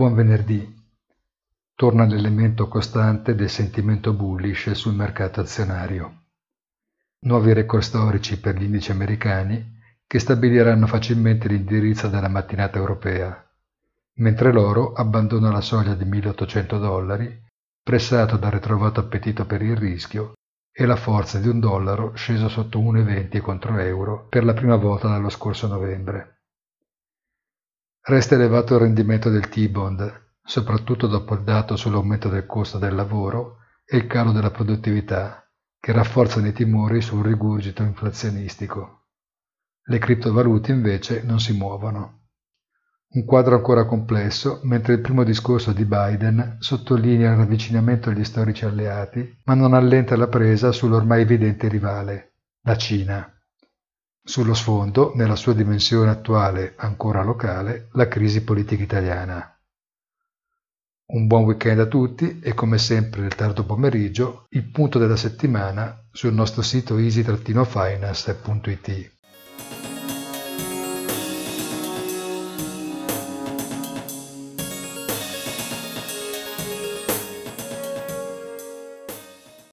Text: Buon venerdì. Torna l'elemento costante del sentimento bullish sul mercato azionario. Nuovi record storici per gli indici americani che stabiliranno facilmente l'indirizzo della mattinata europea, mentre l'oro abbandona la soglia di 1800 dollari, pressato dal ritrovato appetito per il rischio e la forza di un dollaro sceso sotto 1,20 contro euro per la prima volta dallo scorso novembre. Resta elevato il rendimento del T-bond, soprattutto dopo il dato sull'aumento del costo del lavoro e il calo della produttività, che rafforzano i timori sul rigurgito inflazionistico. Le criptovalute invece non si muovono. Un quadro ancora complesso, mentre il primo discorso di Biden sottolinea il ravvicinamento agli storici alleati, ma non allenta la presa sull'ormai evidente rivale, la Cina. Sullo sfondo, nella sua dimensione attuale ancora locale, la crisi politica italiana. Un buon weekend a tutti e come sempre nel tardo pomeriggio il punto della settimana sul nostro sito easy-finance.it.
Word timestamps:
Buon 0.00 0.14
venerdì. 0.14 0.66
Torna 1.74 2.06
l'elemento 2.06 2.68
costante 2.68 3.34
del 3.34 3.50
sentimento 3.50 4.14
bullish 4.14 4.70
sul 4.70 4.94
mercato 4.94 5.42
azionario. 5.42 6.22
Nuovi 7.26 7.52
record 7.52 7.82
storici 7.82 8.40
per 8.40 8.56
gli 8.56 8.62
indici 8.62 8.92
americani 8.92 9.78
che 10.06 10.18
stabiliranno 10.18 10.86
facilmente 10.86 11.48
l'indirizzo 11.48 12.08
della 12.08 12.28
mattinata 12.28 12.78
europea, 12.78 13.46
mentre 14.20 14.54
l'oro 14.54 14.94
abbandona 14.94 15.52
la 15.52 15.60
soglia 15.60 15.92
di 15.92 16.06
1800 16.06 16.78
dollari, 16.78 17.38
pressato 17.82 18.38
dal 18.38 18.52
ritrovato 18.52 19.00
appetito 19.00 19.44
per 19.44 19.60
il 19.60 19.76
rischio 19.76 20.32
e 20.72 20.86
la 20.86 20.96
forza 20.96 21.38
di 21.38 21.48
un 21.48 21.60
dollaro 21.60 22.14
sceso 22.14 22.48
sotto 22.48 22.78
1,20 22.78 23.42
contro 23.42 23.76
euro 23.76 24.26
per 24.30 24.46
la 24.46 24.54
prima 24.54 24.76
volta 24.76 25.08
dallo 25.08 25.28
scorso 25.28 25.66
novembre. 25.66 26.39
Resta 28.10 28.34
elevato 28.34 28.74
il 28.74 28.80
rendimento 28.80 29.30
del 29.30 29.48
T-bond, 29.48 30.32
soprattutto 30.42 31.06
dopo 31.06 31.34
il 31.34 31.44
dato 31.44 31.76
sull'aumento 31.76 32.28
del 32.28 32.44
costo 32.44 32.76
del 32.76 32.96
lavoro 32.96 33.58
e 33.84 33.98
il 33.98 34.08
calo 34.08 34.32
della 34.32 34.50
produttività, 34.50 35.48
che 35.78 35.92
rafforzano 35.92 36.48
i 36.48 36.52
timori 36.52 37.02
sul 37.02 37.24
rigurgito 37.24 37.84
inflazionistico. 37.84 39.04
Le 39.84 39.98
criptovalute 39.98 40.72
invece 40.72 41.22
non 41.22 41.38
si 41.38 41.52
muovono. 41.52 42.22
Un 43.10 43.24
quadro 43.24 43.54
ancora 43.54 43.84
complesso, 43.84 44.58
mentre 44.64 44.94
il 44.94 45.02
primo 45.02 45.22
discorso 45.22 45.70
di 45.72 45.84
Biden 45.84 46.56
sottolinea 46.58 47.30
il 47.30 47.36
ravvicinamento 47.36 48.10
agli 48.10 48.24
storici 48.24 48.64
alleati, 48.64 49.38
ma 49.44 49.54
non 49.54 49.72
allenta 49.72 50.16
la 50.16 50.26
presa 50.26 50.72
sull'ormai 50.72 51.20
evidente 51.20 51.68
rivale, 51.68 52.32
la 52.62 52.76
Cina. 52.76 53.39
Sullo 54.30 54.54
sfondo, 54.54 55.12
nella 55.16 55.34
sua 55.34 55.54
dimensione 55.54 56.08
attuale 56.08 56.74
ancora 56.76 57.24
locale, 57.24 57.88
la 57.94 58.06
crisi 58.06 58.44
politica 58.44 58.80
italiana. 58.80 59.58
Un 61.06 61.26
buon 61.26 61.42
weekend 61.42 61.80
a 61.80 61.86
tutti 61.86 62.38
e 62.38 62.54
come 62.54 62.78
sempre 62.78 63.22
nel 63.22 63.34
tardo 63.34 63.64
pomeriggio 63.64 64.46
il 64.50 64.70
punto 64.70 65.00
della 65.00 65.16
settimana 65.16 66.06
sul 66.12 66.32
nostro 66.32 66.62
sito 66.62 66.96
easy-finance.it. 66.96 69.18